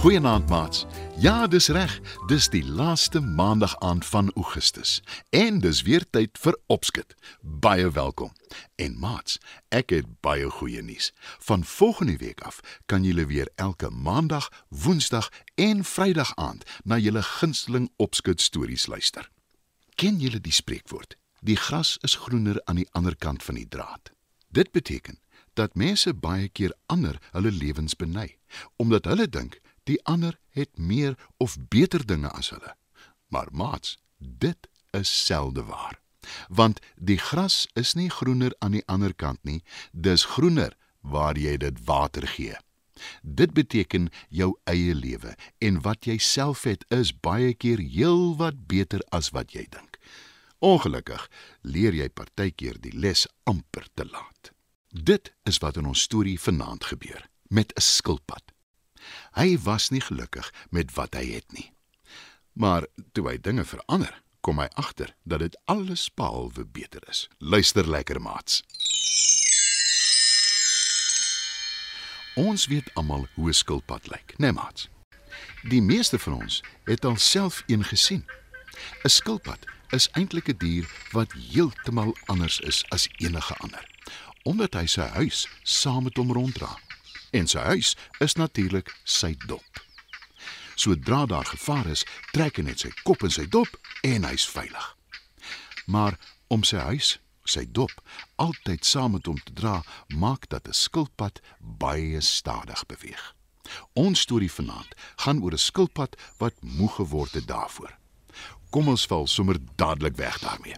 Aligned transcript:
Goeienaand 0.00 0.48
maats. 0.48 0.86
Ja, 1.18 1.46
dis 1.46 1.68
reg. 1.68 2.00
Dis 2.26 2.48
die 2.48 2.64
laaste 2.64 3.20
maandag 3.20 3.78
aand 3.78 4.06
van 4.06 4.30
Augustus 4.32 5.02
en 5.28 5.58
dis 5.60 5.82
weer 5.82 6.06
tyd 6.10 6.38
vir 6.40 6.56
opskud. 6.72 7.12
Baie 7.40 7.90
welkom. 7.90 8.32
En 8.80 8.96
maats, 8.98 9.36
ek 9.68 9.92
het 9.92 10.08
baie 10.24 10.48
goeie 10.50 10.80
nuus. 10.82 11.10
Van 11.44 11.64
volgende 11.64 12.16
week 12.16 12.40
af 12.40 12.62
kan 12.86 13.04
julle 13.04 13.26
weer 13.26 13.50
elke 13.54 13.90
maandag, 13.90 14.48
woensdag 14.68 15.28
en 15.54 15.84
vrydag 15.84 16.32
aand 16.34 16.64
na 16.84 16.96
julle 16.96 17.22
gunsteling 17.22 17.90
opskud 17.96 18.40
stories 18.40 18.86
luister. 18.86 19.28
Ken 20.00 20.16
julle 20.16 20.40
die 20.40 20.56
spreekwoord? 20.62 21.18
Die 21.44 21.60
gras 21.60 21.98
is 22.00 22.16
groener 22.24 22.62
aan 22.64 22.80
die 22.80 22.88
ander 22.92 23.16
kant 23.16 23.42
van 23.42 23.60
die 23.60 23.68
draad. 23.68 24.12
Dit 24.48 24.72
beteken 24.72 25.20
dat 25.52 25.74
mense 25.74 26.14
baie 26.14 26.48
keer 26.48 26.72
ander 26.86 27.20
hulle 27.34 27.52
lewens 27.52 27.96
beny 27.96 28.38
omdat 28.76 29.04
hulle 29.04 29.28
dink 29.28 29.60
die 29.84 29.98
ander 30.04 30.38
het 30.48 30.78
meer 30.78 31.16
of 31.36 31.56
beter 31.68 32.06
dinge 32.06 32.28
as 32.28 32.50
hulle. 32.50 32.74
Maar 33.28 33.48
maats, 33.52 33.98
dit 34.18 34.68
is 34.90 35.24
selde 35.24 35.64
waar. 35.64 36.00
Want 36.48 36.80
die 36.96 37.18
gras 37.18 37.66
is 37.74 37.94
nie 37.94 38.10
groener 38.10 38.54
aan 38.58 38.76
die 38.76 38.86
ander 38.86 39.14
kant 39.14 39.42
nie, 39.42 39.62
dis 39.92 40.24
groener 40.24 40.76
waar 41.00 41.38
jy 41.38 41.56
dit 41.56 41.84
water 41.84 42.26
gee. 42.26 42.56
Dit 43.22 43.52
beteken 43.56 44.10
jou 44.28 44.52
eie 44.68 44.94
lewe 44.94 45.34
en 45.58 45.80
wat 45.86 46.04
jy 46.04 46.18
self 46.18 46.66
het 46.68 46.84
is 46.92 47.14
baie 47.16 47.54
keer 47.54 47.80
heel 47.80 48.36
wat 48.36 48.66
beter 48.68 49.00
as 49.08 49.32
wat 49.36 49.54
jy 49.56 49.64
dink. 49.72 49.96
Ongelukkig 50.60 51.24
leer 51.62 51.96
jy 51.96 52.10
partykeer 52.12 52.76
die 52.84 52.92
les 52.92 53.24
amper 53.48 53.86
te 53.94 54.04
laat. 54.04 54.52
Dit 54.92 55.32
is 55.48 55.58
wat 55.64 55.78
in 55.80 55.88
ons 55.88 56.02
storie 56.02 56.36
vanaand 56.40 56.84
gebeur 56.84 57.28
met 57.48 57.72
'n 57.76 57.80
skilpad. 57.80 58.52
Hy 59.32 59.58
was 59.62 59.90
nie 59.90 60.00
gelukkig 60.00 60.52
met 60.70 60.94
wat 60.94 61.14
hy 61.14 61.24
het 61.32 61.52
nie. 61.52 61.72
Maar 62.52 62.86
toe 63.12 63.28
hy 63.28 63.38
dinge 63.40 63.64
verander, 63.64 64.22
kom 64.40 64.58
hy 64.58 64.68
agter 64.80 65.14
dat 65.22 65.44
dit 65.44 65.56
alles 65.64 66.08
behalwe 66.14 66.64
beter 66.64 67.04
is. 67.08 67.28
Luister 67.38 67.88
lekker 67.88 68.20
maats. 68.20 68.62
Ons 72.34 72.66
weet 72.66 72.94
almal 72.94 73.26
hoe 73.34 73.48
'n 73.48 73.54
skilpad 73.54 74.08
lyk, 74.08 74.34
né 74.38 74.48
nee, 74.48 74.52
maats? 74.52 74.88
Die 75.62 75.82
meeste 75.82 76.18
van 76.18 76.32
ons 76.32 76.62
het 76.84 77.04
al 77.04 77.16
self 77.16 77.62
een 77.66 77.84
gesien. 77.84 78.24
'n 79.02 79.08
Skilpad 79.08 79.64
is 79.90 80.08
eintlik 80.12 80.48
'n 80.48 80.56
dier 80.56 80.86
wat 81.12 81.32
heeltemal 81.32 82.16
anders 82.24 82.60
is 82.60 82.84
as 82.88 83.08
enige 83.16 83.54
ander, 83.56 83.86
omdat 84.42 84.74
hy 84.74 84.86
sy 84.86 85.02
huis 85.02 85.48
saam 85.62 86.02
met 86.02 86.16
hom 86.16 86.32
ronddra 86.32 86.78
en 87.30 87.46
sy 87.46 87.58
huis 87.58 87.96
is 88.20 88.34
natuurlik 88.34 88.92
sy 89.04 89.34
dop. 89.46 89.82
Sodra 90.80 91.26
daar 91.26 91.46
gevaar 91.46 91.86
is, 91.92 92.04
trek 92.32 92.56
hy 92.56 92.64
net 92.70 92.84
sy 92.84 92.90
kop 93.04 93.24
in 93.26 93.32
sy 93.34 93.44
dop 93.52 93.68
en 94.06 94.24
hy's 94.24 94.46
veilig. 94.48 94.86
Maar 95.86 96.16
om 96.48 96.64
sy 96.64 96.80
huis, 96.90 97.18
sy 97.44 97.66
dop, 97.68 97.92
altyd 98.40 98.86
saam 98.86 99.16
met 99.16 99.28
hom 99.28 99.38
te 99.44 99.52
dra, 99.56 99.80
maak 100.08 100.48
dat 100.48 100.68
'n 100.68 100.72
skilpad 100.72 101.40
baie 101.60 102.20
stadig 102.20 102.86
beweeg. 102.86 103.34
Ons 103.92 104.20
storie 104.20 104.52
vanaand 104.52 104.94
gaan 105.16 105.42
oor 105.42 105.52
'n 105.52 105.58
skilpad 105.58 106.16
wat 106.38 106.54
moeg 106.60 106.94
geword 106.94 107.32
het 107.32 107.46
daarvoor. 107.46 107.92
Kom 108.70 108.88
ons 108.88 109.06
val 109.06 109.26
sommer 109.26 109.58
dadelik 109.76 110.16
weg 110.16 110.38
daarmee. 110.38 110.76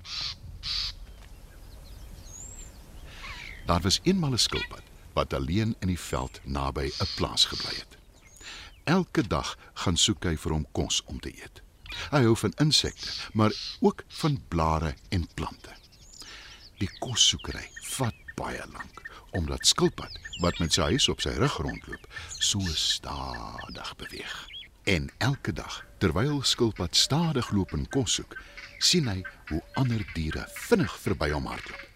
Daar 3.66 3.80
was 3.80 4.00
eenmal 4.02 4.32
'n 4.32 4.38
skilpad 4.38 4.91
wat 5.12 5.34
alleen 5.34 5.76
in 5.80 5.88
die 5.88 5.98
veld 5.98 6.40
naby 6.44 6.90
'n 6.90 7.10
plaas 7.16 7.44
gebly 7.44 7.74
het. 7.74 7.96
Elke 8.84 9.22
dag 9.22 9.58
gaan 9.74 9.96
soek 9.96 10.24
hy 10.24 10.36
vir 10.36 10.52
hom 10.52 10.66
kos 10.72 11.02
om 11.06 11.20
te 11.20 11.30
eet. 11.30 11.62
Hy 12.10 12.22
hou 12.24 12.36
van 12.36 12.52
insekte, 12.56 13.08
maar 13.32 13.52
ook 13.80 14.04
van 14.08 14.42
blare 14.48 14.94
en 15.08 15.28
plante. 15.34 15.74
Die 16.78 16.90
kossoekery 16.98 17.68
vat 17.82 18.14
baie 18.34 18.64
lank 18.72 19.02
omdat 19.32 19.66
skilpad 19.66 20.18
wat 20.40 20.58
met 20.58 20.72
sy 20.72 20.90
huis 20.92 21.08
op 21.08 21.22
sy 21.24 21.30
rug 21.40 21.54
rondloop, 21.64 22.02
so 22.36 22.60
stadig 22.76 23.96
beweeg. 23.96 24.34
En 24.84 25.08
elke 25.18 25.52
dag, 25.52 25.84
terwyl 25.98 26.42
skilpad 26.42 26.96
stadig 26.96 27.50
loop 27.50 27.72
en 27.72 27.86
kos 27.88 28.18
soek, 28.18 28.36
sien 28.78 29.08
hy 29.08 29.22
hoe 29.48 29.62
ander 29.80 30.04
diere 30.12 30.44
vinnig 30.66 30.92
verby 31.04 31.30
hom 31.32 31.48
hardloop. 31.48 31.91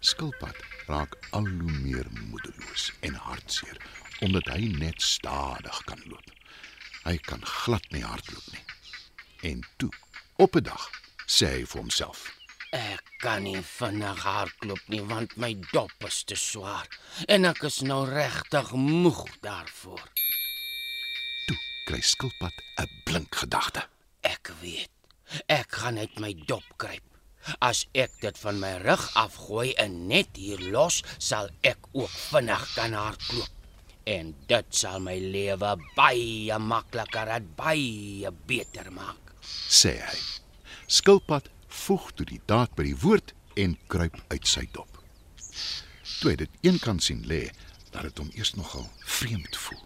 Skilpad 0.00 0.56
raak 0.86 1.16
al 1.30 1.46
hoe 1.46 1.72
meer 1.82 2.06
moedeloos 2.10 2.92
en 3.00 3.14
hartseer 3.14 3.78
omdat 4.22 4.46
hy 4.50 4.70
net 4.78 5.02
stadig 5.02 5.78
kan 5.86 6.00
loop. 6.10 6.30
Hy 7.06 7.16
kan 7.26 7.42
glad 7.46 7.84
nie 7.94 8.02
hardloop 8.02 8.46
nie. 8.52 8.64
En 9.50 9.62
toe, 9.76 9.92
op 10.36 10.56
'n 10.56 10.62
dag, 10.62 10.90
sê 11.26 11.46
hy 11.46 11.64
vir 11.66 11.80
homself: 11.80 12.34
Ek 12.70 13.02
kan 13.22 13.42
nie 13.42 13.62
vinnig 13.62 14.22
hardloop 14.22 14.88
nie 14.88 15.02
want 15.02 15.36
my 15.36 15.54
dop 15.72 16.04
is 16.06 16.22
te 16.24 16.36
swaar 16.36 16.88
en 17.26 17.44
ek 17.44 17.62
is 17.62 17.80
nou 17.80 18.04
regtig 18.04 18.72
moeg 18.72 19.24
daarvoor. 19.40 20.04
Toe 21.46 21.58
kry 21.86 22.00
skilpad 22.00 22.56
'n 22.76 23.02
blink 23.04 23.34
gedagte. 23.34 23.88
Ek 24.20 24.52
weet. 24.60 24.90
Ek 25.46 25.72
gaan 25.72 25.94
net 25.94 26.18
my 26.20 26.34
dop 26.46 26.64
kruip. 26.76 27.07
As 27.64 27.84
ek 27.96 28.18
dit 28.22 28.40
van 28.42 28.58
my 28.60 28.74
rug 28.82 29.04
afgooi 29.18 29.72
en 29.80 29.94
net 30.10 30.36
hier 30.36 30.60
los, 30.72 31.02
sal 31.18 31.50
ek 31.66 31.88
ook 31.92 32.12
vinnig 32.30 32.66
kan 32.74 32.96
hardloop. 32.96 33.54
En 34.08 34.32
dit 34.48 34.74
sal 34.74 35.02
my 35.04 35.18
lewe 35.20 35.74
baie 35.96 36.58
makliker 36.58 37.28
en 37.36 37.48
baie 37.56 38.32
beter 38.48 38.88
maak, 38.92 39.34
sê 39.68 39.98
hy. 40.00 40.20
Skilpad 40.88 41.50
voeg 41.68 42.12
toe 42.16 42.26
die 42.28 42.40
daad 42.48 42.72
by 42.76 42.86
die 42.88 42.96
woord 43.02 43.34
en 43.60 43.76
kruip 43.92 44.16
uit 44.32 44.48
sy 44.48 44.64
dop. 44.72 45.02
Toe 46.18 46.32
hy 46.32 46.38
dit 46.40 46.56
eenkant 46.64 47.04
sien 47.04 47.20
lê, 47.28 47.44
dat 47.92 48.08
dit 48.08 48.22
hom 48.22 48.30
eers 48.36 48.54
nogal 48.56 48.88
vreemd 49.04 49.56
voel. 49.56 49.84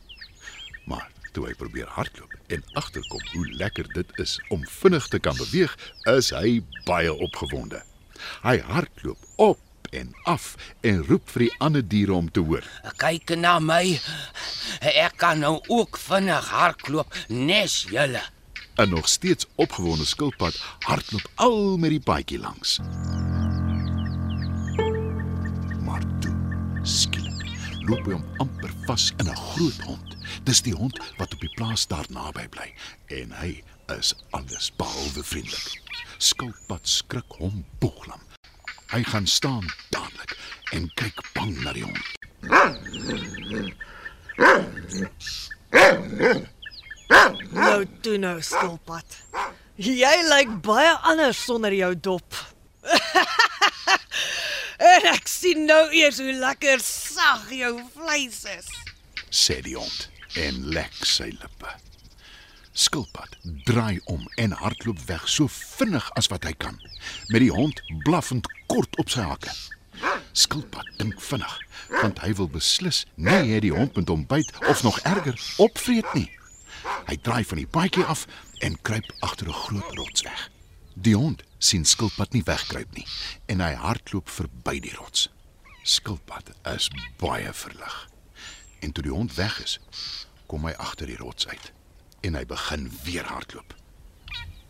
Maar 0.86 1.10
toe 1.32 1.46
hy 1.48 1.54
probeer 1.58 1.88
hardloop 1.96 2.34
en 2.52 2.64
agterkom 2.78 3.24
hoe 3.32 3.46
lekker 3.60 3.88
dit 3.96 4.18
is 4.22 4.38
om 4.54 4.64
vinnig 4.68 5.08
te 5.08 5.18
kan 5.18 5.36
beweeg, 5.36 5.74
is 6.12 6.30
hy 6.36 6.60
baie 6.88 7.12
opgewonde. 7.12 7.82
Hy 8.42 8.58
hardloop 8.68 9.18
op 9.36 9.58
en 9.92 10.14
af 10.24 10.54
en 10.80 11.02
roep 11.08 11.32
vir 11.34 11.46
die 11.46 11.54
ander 11.58 11.84
diere 11.84 12.14
om 12.16 12.30
te 12.30 12.40
hoor. 12.40 12.64
"Kyk 12.96 13.36
na 13.36 13.58
my. 13.58 14.00
Ek 14.80 15.16
kan 15.16 15.38
nou 15.38 15.60
ook 15.68 15.98
vinnig 15.98 16.48
hardloop, 16.48 17.14
nes 17.28 17.84
julle." 17.90 18.22
'n 18.78 18.88
Nog 18.88 19.08
steeds 19.08 19.46
opgewonde 19.54 20.04
skilpad 20.04 20.56
hardloop 20.78 21.30
al 21.34 21.76
met 21.76 21.90
die 21.90 22.00
paadjie 22.00 22.38
langs. 22.38 22.80
Loop 27.88 28.06
hy 28.06 28.16
hom 28.16 28.24
amper 28.42 28.72
vas 28.86 29.10
in 29.18 29.28
'n 29.28 29.36
groot 29.36 29.80
hond. 29.86 30.16
Dis 30.44 30.62
die 30.62 30.74
hond 30.74 30.98
wat 31.18 31.34
op 31.34 31.40
die 31.40 31.54
plaas 31.56 31.86
daar 31.86 32.06
naby 32.08 32.48
bly 32.48 32.74
en 33.06 33.32
hy 33.32 33.62
is 33.98 34.14
alles 34.30 34.72
behalwe 34.76 35.22
vriendelik. 35.22 35.80
Skilpad 36.18 36.88
skrik 36.88 37.32
hom 37.38 37.64
boeglam. 37.78 38.20
Hy 38.92 39.02
gaan 39.02 39.26
staan 39.26 39.66
dadelik 39.90 40.36
en 40.72 40.90
kyk 40.94 41.20
bang 41.34 41.62
na 41.64 41.72
die 41.72 41.84
hond. 41.84 42.06
Nou 47.52 47.84
toe 48.00 48.18
nou 48.18 48.38
skilpad. 48.42 49.18
Jy 49.76 50.16
lyk 50.28 50.50
baie 50.64 50.92
anders 51.08 51.44
sonder 51.44 51.74
jou 51.74 51.94
dop. 51.96 52.34
en 54.92 55.06
ek 55.12 55.28
sien 55.30 55.64
nou 55.66 55.84
eers 55.94 56.18
hoe 56.22 56.34
lekker 56.36 56.82
sag 57.12 57.50
jou 57.52 57.76
vleis 57.92 58.44
is, 58.48 58.68
sê 59.28 59.58
die 59.64 59.76
hond 59.76 60.08
en 60.40 60.60
lek 60.72 60.94
sy 61.04 61.28
lippe. 61.34 61.72
Skilpad 62.72 63.34
draai 63.66 64.00
om 64.08 64.22
en 64.40 64.54
hardloop 64.56 65.00
weg 65.10 65.26
so 65.28 65.50
vinnig 65.52 66.06
as 66.16 66.30
wat 66.32 66.46
hy 66.48 66.54
kan, 66.56 66.78
met 67.28 67.42
die 67.44 67.52
hond 67.52 67.82
blaffend 68.06 68.48
kort 68.72 68.96
op 69.02 69.12
sy 69.12 69.26
hakke. 69.28 69.52
Skilpad 70.32 70.88
dink 70.96 71.20
vinnig, 71.20 71.56
want 71.98 72.22
hy 72.24 72.32
wil 72.38 72.48
beslis 72.54 73.02
nie 73.20 73.42
hê 73.50 73.60
die 73.60 73.74
hond 73.76 73.92
moet 73.98 74.14
hom 74.14 74.24
byt 74.30 74.54
of 74.72 74.80
nog 74.86 75.02
erger 75.08 75.36
opvreet 75.60 76.08
nie. 76.16 76.30
Hy 77.10 77.18
draai 77.20 77.44
van 77.44 77.60
die 77.60 77.68
paadjie 77.68 78.06
af 78.08 78.24
en 78.64 78.80
kruip 78.88 79.12
agter 79.20 79.52
'n 79.52 79.60
groot 79.66 79.92
rots 80.00 80.24
weg. 80.24 80.48
Die 80.96 81.16
hond 81.16 81.44
sien 81.58 81.84
Skilpad 81.84 82.32
nie 82.32 82.46
wegkruip 82.46 82.96
nie 82.96 83.06
en 83.46 83.60
hy 83.60 83.74
hardloop 83.74 84.28
verby 84.30 84.80
die 84.80 84.96
rots. 84.96 85.28
Skilpad 85.82 86.50
is 86.62 86.90
baie 87.16 87.52
verlig. 87.52 88.08
En 88.80 88.92
toe 88.92 89.02
die 89.02 89.12
hond 89.12 89.34
weg 89.34 89.62
is, 89.62 89.80
kom 90.46 90.66
hy 90.66 90.72
agter 90.78 91.10
die 91.10 91.18
rots 91.18 91.48
uit 91.48 91.72
en 92.22 92.36
hy 92.38 92.44
begin 92.46 92.86
weer 93.02 93.26
hardloop. 93.26 93.74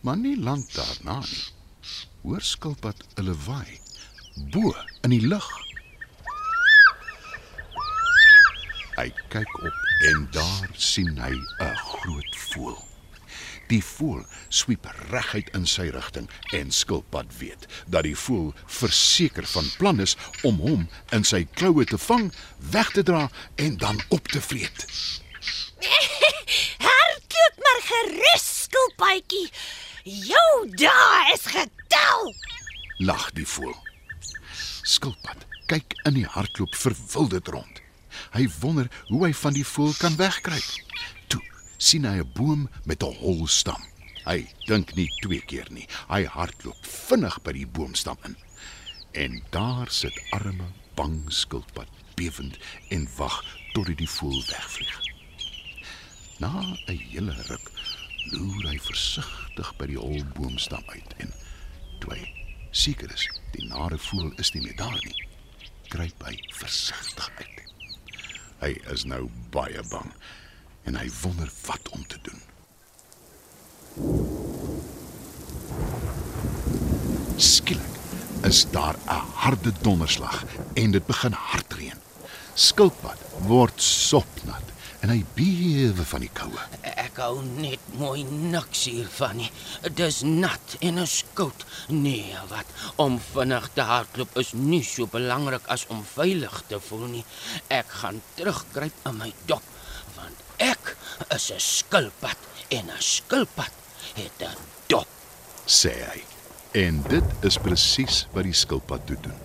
Maar 0.01 0.17
nie 0.17 0.37
lank 0.39 0.71
daarna 0.73 1.19
nie. 1.19 1.43
Hoor 2.23 2.41
skilpad 2.41 3.03
'n 3.15 3.27
lawaai 3.27 3.79
bo 4.53 4.73
in 5.01 5.09
die 5.09 5.27
lug. 5.27 5.49
Hy 8.95 9.09
kyk 9.29 9.53
op 9.59 9.77
en 10.09 10.27
daar 10.31 10.69
sien 10.73 11.17
hy 11.17 11.35
'n 11.37 11.75
groot 11.75 12.35
voël. 12.49 12.92
Die 13.73 13.81
voël 13.81 14.21
swiep 14.53 14.85
reguit 15.09 15.47
in 15.57 15.63
sy 15.69 15.87
rigting 15.95 16.27
en 16.53 16.69
skilpad 16.69 17.31
weet 17.39 17.63
dat 17.89 18.05
die 18.05 18.17
voël 18.25 18.51
verseker 18.69 19.47
van 19.49 19.69
plan 19.79 20.03
is 20.03 20.13
om 20.45 20.59
hom 20.61 20.83
in 21.17 21.25
sy 21.25 21.41
kloue 21.57 21.85
te 21.89 21.97
vang, 22.05 22.27
weg 22.75 22.91
te 22.93 23.01
dra 23.07 23.23
en 23.63 23.79
dan 23.81 24.01
op 24.13 24.29
te 24.29 24.41
vreet. 24.45 24.85
Hardloop 26.85 27.57
maar 27.65 27.81
gerus, 27.87 28.45
skilpaadjie. 28.67 29.47
Jou 30.03 30.69
dae 30.77 31.33
is 31.33 31.49
getel. 31.55 32.29
Lag 33.09 33.31
die 33.33 33.47
voël. 33.47 33.79
Skilpad 34.83 35.47
kyk 35.71 35.97
in 36.05 36.19
die 36.19 36.29
hardloop 36.29 36.77
verwilderd 36.77 37.49
rond. 37.55 37.81
Hy 38.37 38.45
wonder 38.59 38.91
hoe 39.09 39.25
hy 39.25 39.33
van 39.41 39.57
die 39.57 39.65
voël 39.65 39.97
kan 39.97 40.19
wegkruip. 40.21 40.92
Sien 41.83 42.05
hy 42.07 42.19
'n 42.21 42.31
boom 42.37 42.61
met 42.85 43.03
'n 43.03 43.15
hol 43.19 43.47
stam. 43.47 43.83
Hy 44.23 44.47
dink 44.67 44.95
nie 44.95 45.09
twee 45.21 45.41
keer 45.41 45.67
nie. 45.69 45.87
Hy 46.07 46.23
hardloop 46.23 46.85
vinnig 46.85 47.41
by 47.43 47.51
die 47.51 47.67
boomstam 47.67 48.17
in. 48.23 48.37
En 49.11 49.41
daar 49.51 49.91
sit 49.91 50.15
arme, 50.31 50.67
bang 50.95 51.25
skilpad 51.27 51.89
bewend 52.15 52.57
en 52.89 53.07
wag 53.17 53.43
tot 53.73 53.87
hy 53.87 53.95
die 53.95 54.09
voël 54.09 54.43
wegvlieg. 54.47 54.99
Na 56.39 56.61
'n 56.87 56.97
hele 57.11 57.35
ruk 57.49 57.67
loer 58.31 58.69
hy 58.69 58.79
versigtig 58.79 59.75
by 59.77 59.85
die 59.91 59.99
hol 59.99 60.23
boomstam 60.37 60.83
uit 60.87 61.11
en 61.17 61.33
toe 61.99 62.13
hy 62.15 62.23
seker 62.71 63.11
is 63.13 63.27
die 63.51 63.67
nare 63.67 63.97
voël 63.97 64.31
is 64.39 64.53
nie 64.53 64.63
meer 64.63 64.75
daar 64.75 65.01
nie, 65.03 65.27
kruip 65.89 66.23
hy 66.23 66.39
versigtig 66.53 67.29
uit. 67.37 67.59
Hy 68.61 68.71
is 68.93 69.03
nou 69.03 69.27
baie 69.51 69.83
bang 69.91 70.13
en 70.83 70.99
hy 70.99 71.09
wonder 71.21 71.51
wat 71.65 71.89
om 71.89 72.07
te 72.07 72.19
doen. 72.21 72.41
Skielik 77.37 77.97
is 78.43 78.65
daar 78.71 78.95
'n 79.07 79.23
harde 79.33 79.71
donderslag 79.81 80.43
en 80.73 80.91
dit 80.91 81.05
begin 81.05 81.31
hard 81.31 81.73
reën. 81.73 81.99
Skilpad 82.53 83.19
word 83.47 83.81
sopnat 83.81 84.63
en 84.99 85.09
hy 85.09 85.25
bewe 85.35 86.05
van 86.05 86.23
die 86.23 86.31
koue. 86.33 86.61
Ek 86.81 87.17
hou 87.17 87.41
net 87.43 87.79
mooi 87.99 88.23
niks 88.23 88.85
hiervan 88.85 89.35
nie. 89.37 89.51
Dis 89.97 90.21
nat 90.21 90.77
en 90.79 90.97
is 91.03 91.23
koud. 91.33 91.65
Nee, 91.87 92.35
wat 92.49 92.65
om 92.95 93.19
vinnig 93.19 93.69
te 93.73 93.81
hardloop 93.81 94.37
is 94.37 94.53
nie 94.53 94.83
so 94.83 95.05
belangrik 95.05 95.67
as 95.67 95.85
om 95.87 96.05
veilig 96.15 96.63
te 96.67 96.79
voel 96.79 97.07
nie. 97.07 97.25
Ek 97.67 97.87
gaan 97.87 98.21
terugkruip 98.35 98.93
in 99.05 99.17
my 99.17 99.33
dop 99.45 99.72
is 101.35 101.51
'n 101.51 101.59
skilpad 101.59 102.37
en 102.69 102.85
'n 102.89 103.01
skilpad 103.01 103.73
het 104.13 104.41
'n 104.41 104.57
dop. 104.87 105.07
sê 105.65 105.93
hy. 106.09 106.23
En 106.71 107.01
dit 107.07 107.23
is 107.41 107.57
presies 107.57 108.27
wat 108.31 108.43
die 108.43 108.53
skilpad 108.53 109.05
toe 109.07 109.17
doen. 109.21 109.39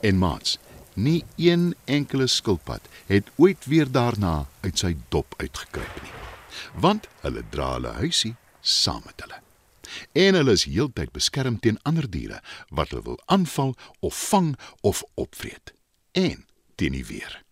En 0.00 0.18
maats, 0.18 0.58
nie 0.94 1.24
een 1.36 1.74
enkele 1.84 2.26
skilpad 2.26 2.80
het 3.06 3.30
ooit 3.36 3.64
weer 3.64 3.90
daarna 3.90 4.46
uit 4.60 4.78
sy 4.78 4.96
dop 5.08 5.34
uitgekruip 5.36 6.02
nie. 6.02 6.12
Want 6.74 7.08
hulle 7.20 7.44
dra 7.50 7.72
hulle 7.72 7.92
huisie 8.00 8.34
saam 8.60 9.02
met 9.04 9.20
hulle. 9.20 9.40
En 10.12 10.34
hulle 10.34 10.52
is 10.52 10.64
heeltyd 10.64 11.12
beskerm 11.12 11.58
teen 11.60 11.78
ander 11.82 12.08
diere 12.10 12.40
wat 12.68 12.92
hulle 12.92 13.02
wil 13.02 13.20
aanval 13.26 13.74
of 14.00 14.28
vang 14.28 14.56
of 14.80 15.02
opvreet. 15.14 15.74
En 16.12 16.46
teen 16.74 16.92
die 16.92 17.06
weer. 17.06 17.42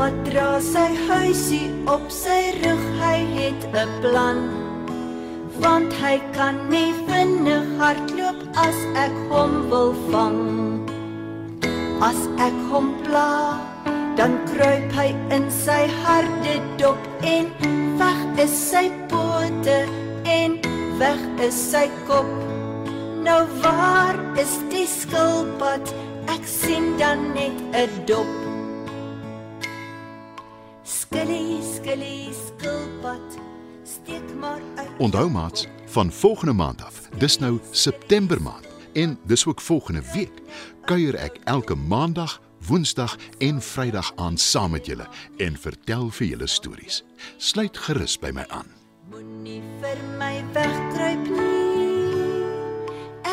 Skilpad 0.00 0.20
dra 0.24 0.52
sy 0.64 0.86
huisie 1.10 1.66
op 1.92 2.06
sy 2.08 2.54
rug, 2.62 2.84
hy 3.00 3.18
het 3.36 3.62
'n 3.76 3.90
plan. 4.00 4.38
Want 5.60 5.92
hy 5.92 6.16
kan 6.32 6.56
nie 6.70 6.94
vinnig 7.04 7.66
hardloop 7.76 8.40
as 8.56 8.78
ek 8.96 9.12
hom 9.28 9.68
wil 9.68 9.92
vang. 10.08 10.40
As 12.00 12.20
ek 12.48 12.56
hom 12.70 12.88
pla, 13.04 13.60
dan 14.16 14.40
kruip 14.48 14.88
hy 14.96 15.08
in 15.36 15.50
sy 15.50 15.84
harde 16.04 16.56
dop 16.80 17.00
en 17.20 17.52
weg 18.00 18.20
is 18.44 18.56
sy 18.70 18.88
pote 19.12 19.80
en 20.24 20.60
weg 20.96 21.22
is 21.48 21.58
sy 21.72 21.90
kop. 22.08 22.30
Nou 23.26 23.44
waar 23.60 24.16
is 24.40 24.56
die 24.72 24.88
skilpad? 24.88 25.92
Ek 26.26 26.44
sien 26.46 26.96
dan 26.96 27.34
net 27.34 27.56
'n 27.74 28.06
dop. 28.06 28.49
Skilly, 31.90 32.28
skilpad, 32.32 33.38
steek 33.82 34.34
maar 34.38 34.60
uit. 34.76 34.88
Onthou 34.98 35.30
maats, 35.30 35.66
van 35.86 36.12
volgende 36.12 36.52
maand 36.52 36.84
af, 36.84 37.08
dis 37.18 37.38
nou 37.38 37.58
September 37.70 38.42
maand 38.42 38.66
en 38.92 39.18
dis 39.26 39.46
ook 39.46 39.60
volgende 39.60 40.02
week, 40.12 40.30
kuier 40.84 41.14
ek 41.14 41.40
elke 41.44 41.74
maandag, 41.74 42.40
woensdag 42.66 43.16
en 43.38 43.58
vrydag 43.62 44.12
aan 44.16 44.38
saam 44.38 44.70
met 44.70 44.86
julle 44.86 45.08
en 45.36 45.58
vertel 45.58 46.10
vir 46.10 46.26
julle 46.26 46.46
stories. 46.46 47.02
Sluit 47.36 47.78
gerus 47.78 48.14
by 48.18 48.30
my 48.38 48.46
aan. 48.48 48.70
Moenie 49.10 49.58
vir 49.82 49.98
my 50.18 50.44
wegkruip 50.54 51.26
nie. 51.26 52.46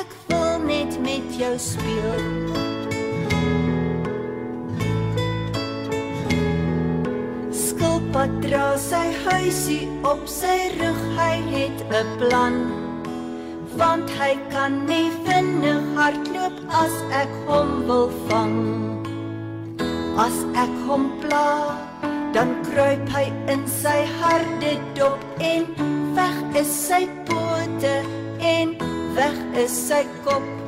Ek 0.01 0.17
wil 0.33 0.65
net 0.65 0.97
met 1.05 1.37
jou 1.37 1.53
speel. 1.61 2.76
Skilpad 8.07 8.35
dra 8.41 8.67
sy 8.79 9.03
huisie 9.25 9.87
op 10.07 10.21
sy 10.31 10.71
rug, 10.79 10.99
hy 11.17 11.33
het 11.51 11.79
'n 11.91 12.07
plan. 12.19 12.55
Want 13.75 14.07
hy 14.19 14.37
kan 14.49 14.85
nie 14.87 15.11
vinnig 15.25 15.83
hardloop 15.95 16.55
as 16.71 16.95
ek 17.11 17.31
hom 17.47 17.83
wil 17.87 18.07
vang. 18.29 18.55
As 20.15 20.37
ek 20.55 20.73
hom 20.87 21.11
pla, 21.19 21.75
dan 22.31 22.55
kruip 22.69 23.09
hy 23.09 23.25
in 23.51 23.67
sy 23.67 23.99
harde 24.21 24.79
dop 24.95 25.19
en 25.39 25.67
weg 26.15 26.37
is 26.61 26.71
sy 26.87 27.09
pote 27.25 27.97
en 28.39 28.77
weg 29.19 29.37
is 29.65 29.75
sy 29.87 30.03
kop. 30.23 30.66